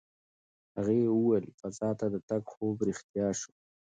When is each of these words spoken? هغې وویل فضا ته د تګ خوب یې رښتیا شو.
هغې 0.77 0.99
وویل 1.15 1.45
فضا 1.59 1.89
ته 1.99 2.05
د 2.13 2.15
تګ 2.29 2.41
خوب 2.51 2.77
یې 2.81 2.85
رښتیا 2.89 3.27
شو. 3.39 3.51